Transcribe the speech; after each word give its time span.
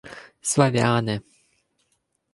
—Славяне. 0.49 1.15